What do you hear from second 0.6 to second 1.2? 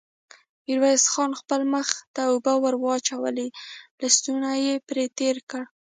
ميرويس